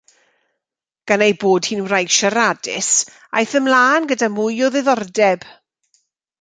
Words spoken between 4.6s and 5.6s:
o ddiddordeb.